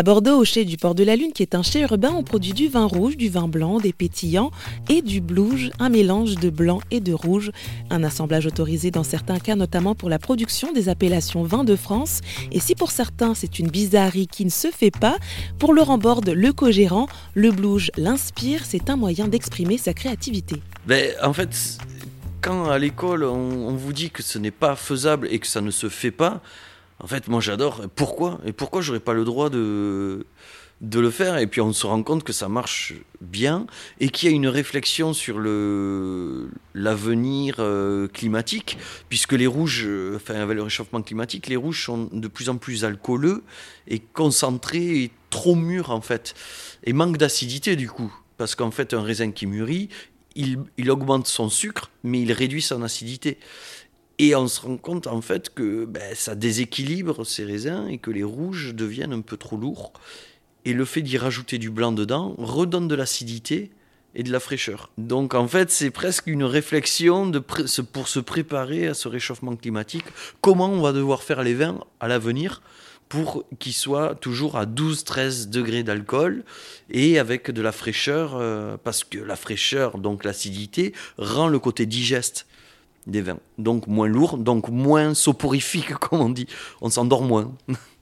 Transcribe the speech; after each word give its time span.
À 0.00 0.02
Bordeaux, 0.02 0.38
au 0.38 0.46
chai 0.46 0.64
du 0.64 0.78
Port 0.78 0.94
de 0.94 1.04
la 1.04 1.14
Lune, 1.14 1.34
qui 1.34 1.42
est 1.42 1.54
un 1.54 1.62
chai 1.62 1.82
urbain, 1.82 2.10
on 2.16 2.22
produit 2.22 2.54
du 2.54 2.68
vin 2.68 2.86
rouge, 2.86 3.18
du 3.18 3.28
vin 3.28 3.48
blanc, 3.48 3.80
des 3.80 3.92
pétillants 3.92 4.50
et 4.88 5.02
du 5.02 5.20
blouge, 5.20 5.70
un 5.78 5.90
mélange 5.90 6.36
de 6.36 6.48
blanc 6.48 6.80
et 6.90 7.00
de 7.00 7.12
rouge. 7.12 7.50
Un 7.90 8.02
assemblage 8.02 8.46
autorisé 8.46 8.90
dans 8.90 9.02
certains 9.02 9.38
cas, 9.38 9.56
notamment 9.56 9.94
pour 9.94 10.08
la 10.08 10.18
production 10.18 10.72
des 10.72 10.88
appellations 10.88 11.42
vins 11.42 11.64
de 11.64 11.76
France. 11.76 12.22
Et 12.50 12.60
si 12.60 12.74
pour 12.74 12.92
certains 12.92 13.34
c'est 13.34 13.58
une 13.58 13.68
bizarrerie 13.68 14.26
qui 14.26 14.46
ne 14.46 14.50
se 14.50 14.68
fait 14.68 14.90
pas, 14.90 15.18
pour 15.58 15.74
Laurent 15.74 15.98
Borde, 15.98 16.30
le 16.30 16.50
co-gérant, 16.54 17.06
le 17.34 17.50
blouge 17.50 17.90
l'inspire, 17.98 18.62
c'est 18.64 18.88
un 18.88 18.96
moyen 18.96 19.28
d'exprimer 19.28 19.76
sa 19.76 19.92
créativité. 19.92 20.62
En 21.22 21.34
fait, 21.34 21.78
quand 22.40 22.70
à 22.70 22.78
l'école 22.78 23.22
on 23.24 23.74
vous 23.74 23.92
dit 23.92 24.08
que 24.08 24.22
ce 24.22 24.38
n'est 24.38 24.50
pas 24.50 24.76
faisable 24.76 25.28
et 25.30 25.38
que 25.40 25.46
ça 25.46 25.60
ne 25.60 25.70
se 25.70 25.90
fait 25.90 26.10
pas, 26.10 26.40
en 27.00 27.06
fait, 27.06 27.28
moi 27.28 27.40
j'adore. 27.40 27.82
Pourquoi? 27.94 28.40
Et 28.44 28.52
pourquoi 28.52 28.80
j'aurais 28.82 29.00
pas 29.00 29.14
le 29.14 29.24
droit 29.24 29.50
de, 29.50 30.26
de 30.80 31.00
le 31.00 31.10
faire? 31.10 31.38
Et 31.38 31.46
puis 31.46 31.60
on 31.60 31.72
se 31.72 31.86
rend 31.86 32.02
compte 32.02 32.24
que 32.24 32.32
ça 32.32 32.48
marche 32.48 32.94
bien 33.20 33.66
et 33.98 34.08
qu'il 34.10 34.28
y 34.28 34.32
a 34.32 34.34
une 34.34 34.48
réflexion 34.48 35.12
sur 35.12 35.38
le 35.38 36.48
l'avenir 36.74 37.56
euh, 37.58 38.08
climatique, 38.08 38.78
puisque 39.08 39.32
les 39.32 39.46
rouges, 39.46 39.84
euh, 39.86 40.16
enfin 40.16 40.34
avec 40.34 40.56
le 40.56 40.62
réchauffement 40.62 41.02
climatique, 41.02 41.48
les 41.48 41.56
rouges 41.56 41.84
sont 41.84 42.08
de 42.12 42.28
plus 42.28 42.48
en 42.48 42.56
plus 42.56 42.84
alcooleux 42.84 43.42
et 43.88 43.98
concentrés 43.98 45.02
et 45.02 45.10
trop 45.30 45.54
mûrs 45.54 45.90
en 45.90 46.00
fait, 46.00 46.34
et 46.84 46.92
manque 46.92 47.16
d'acidité 47.16 47.76
du 47.76 47.88
coup. 47.88 48.12
Parce 48.36 48.54
qu'en 48.54 48.70
fait, 48.70 48.94
un 48.94 49.02
raisin 49.02 49.32
qui 49.32 49.44
mûrit, 49.44 49.90
il, 50.34 50.60
il 50.78 50.90
augmente 50.90 51.26
son 51.26 51.50
sucre, 51.50 51.90
mais 52.04 52.22
il 52.22 52.32
réduit 52.32 52.62
son 52.62 52.82
acidité. 52.82 53.36
Et 54.22 54.36
on 54.36 54.48
se 54.48 54.60
rend 54.60 54.76
compte 54.76 55.06
en 55.06 55.22
fait 55.22 55.48
que 55.48 55.86
ben, 55.86 56.14
ça 56.14 56.34
déséquilibre 56.34 57.24
ces 57.24 57.42
raisins 57.42 57.88
et 57.88 57.96
que 57.96 58.10
les 58.10 58.22
rouges 58.22 58.74
deviennent 58.74 59.14
un 59.14 59.22
peu 59.22 59.38
trop 59.38 59.56
lourds. 59.56 59.94
Et 60.66 60.74
le 60.74 60.84
fait 60.84 61.00
d'y 61.00 61.16
rajouter 61.16 61.56
du 61.56 61.70
blanc 61.70 61.90
dedans 61.90 62.34
redonne 62.36 62.86
de 62.86 62.94
l'acidité 62.94 63.70
et 64.14 64.22
de 64.22 64.30
la 64.30 64.38
fraîcheur. 64.38 64.90
Donc 64.98 65.32
en 65.32 65.48
fait, 65.48 65.70
c'est 65.70 65.90
presque 65.90 66.26
une 66.26 66.44
réflexion 66.44 67.32
pour 67.94 68.08
se 68.08 68.20
préparer 68.20 68.88
à 68.88 68.92
ce 68.92 69.08
réchauffement 69.08 69.56
climatique. 69.56 70.04
Comment 70.42 70.68
on 70.68 70.82
va 70.82 70.92
devoir 70.92 71.22
faire 71.22 71.42
les 71.42 71.54
vins 71.54 71.80
à 71.98 72.06
l'avenir 72.06 72.60
pour 73.08 73.44
qu'ils 73.58 73.72
soient 73.72 74.14
toujours 74.14 74.58
à 74.58 74.66
12-13 74.66 75.48
degrés 75.48 75.82
d'alcool 75.82 76.44
et 76.90 77.18
avec 77.18 77.50
de 77.50 77.62
la 77.62 77.72
fraîcheur, 77.72 78.36
euh, 78.36 78.76
parce 78.84 79.02
que 79.02 79.18
la 79.18 79.36
fraîcheur, 79.36 79.96
donc 79.96 80.24
l'acidité, 80.24 80.92
rend 81.16 81.48
le 81.48 81.58
côté 81.58 81.86
digeste 81.86 82.46
des 83.06 83.22
vins. 83.22 83.38
Donc 83.58 83.86
moins 83.86 84.08
lourd, 84.08 84.38
donc 84.38 84.68
moins 84.68 85.14
soporifique, 85.14 85.94
comme 86.00 86.20
on 86.20 86.30
dit. 86.30 86.46
On 86.80 86.90
s'endort 86.90 87.22
moins. 87.22 87.52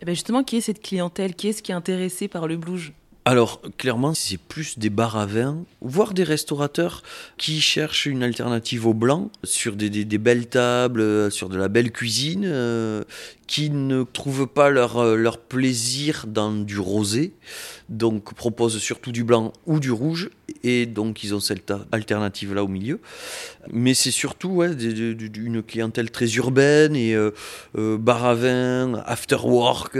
Eh 0.00 0.04
ben 0.04 0.14
justement, 0.14 0.44
qui 0.44 0.56
est 0.56 0.60
cette 0.60 0.82
clientèle? 0.82 1.34
Qui 1.34 1.48
est-ce 1.48 1.62
qui 1.62 1.72
est 1.72 1.74
intéressé 1.74 2.28
par 2.28 2.46
le 2.46 2.56
blouge 2.56 2.92
alors, 3.28 3.60
clairement, 3.76 4.14
c'est 4.14 4.36
plus 4.36 4.78
des 4.78 4.88
bars 4.88 5.16
à 5.16 5.26
vin, 5.26 5.64
voire 5.80 6.14
des 6.14 6.22
restaurateurs 6.22 7.02
qui 7.38 7.60
cherchent 7.60 8.06
une 8.06 8.22
alternative 8.22 8.86
au 8.86 8.94
blanc 8.94 9.32
sur 9.42 9.74
des, 9.74 9.90
belles 10.18 10.46
tables, 10.46 11.32
sur 11.32 11.48
de 11.48 11.56
la 11.56 11.66
belle 11.66 11.90
cuisine, 11.90 12.44
euh, 12.46 13.02
qui 13.46 13.70
ne 13.70 14.02
trouvent 14.02 14.46
pas 14.46 14.70
leur, 14.70 14.98
euh, 14.98 15.16
leur 15.16 15.38
plaisir 15.38 16.24
dans 16.26 16.52
du 16.52 16.78
rosé, 16.78 17.32
donc 17.88 18.34
proposent 18.34 18.78
surtout 18.78 19.12
du 19.12 19.22
blanc 19.22 19.52
ou 19.66 19.78
du 19.78 19.92
rouge, 19.92 20.30
et 20.64 20.86
donc 20.86 21.22
ils 21.22 21.34
ont 21.34 21.40
cette 21.40 21.72
alternative 21.92 22.54
là 22.54 22.64
au 22.64 22.68
milieu. 22.68 23.00
Mais 23.70 23.94
c'est 23.94 24.10
surtout 24.10 24.62
une 24.62 25.62
clientèle 25.62 26.10
très 26.10 26.26
urbaine 26.34 26.96
et 26.96 27.14
euh, 27.14 27.30
euh, 27.78 27.96
bar 27.98 28.24
à 28.24 28.34
vin, 28.34 29.02
after 29.06 29.38
work. 29.44 29.96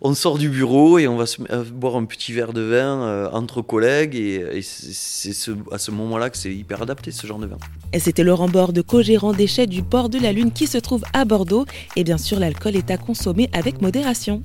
on 0.00 0.14
sort 0.14 0.38
du 0.38 0.48
bureau 0.48 0.98
et 0.98 1.08
on 1.08 1.16
va 1.16 1.24
boire 1.72 1.96
un 1.96 2.04
petit 2.04 2.32
verre 2.32 2.52
de 2.56 2.62
vin 2.62 3.30
entre 3.32 3.62
collègues, 3.62 4.16
et, 4.16 4.60
c'est 4.62 5.32
ce, 5.32 5.52
à 5.70 5.78
ce 5.78 5.90
moment-là 5.90 6.30
que 6.30 6.36
c'est 6.36 6.54
hyper 6.54 6.82
adapté 6.82 7.10
ce 7.10 7.26
genre 7.26 7.38
de 7.38 7.46
vin. 7.46 7.58
Et 7.92 8.00
c'était 8.00 8.24
Laurent 8.24 8.48
Borde, 8.48 8.82
co-gérant 8.82 9.32
déchets 9.32 9.66
du 9.66 9.82
port 9.82 10.08
de 10.08 10.18
la 10.18 10.32
Lune 10.32 10.50
qui 10.52 10.66
se 10.66 10.78
trouve 10.78 11.04
à 11.12 11.24
Bordeaux, 11.24 11.66
et 11.94 12.04
bien 12.04 12.18
sûr 12.18 12.40
l'alcool 12.40 12.76
est 12.76 12.90
à 12.90 12.96
consommer 12.96 13.48
avec 13.52 13.80
modération. 13.80 14.42